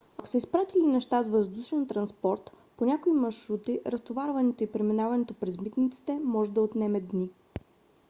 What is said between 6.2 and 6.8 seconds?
може да